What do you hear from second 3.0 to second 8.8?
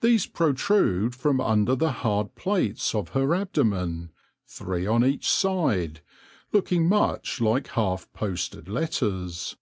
her abdomen, three on each side, looking much like half posted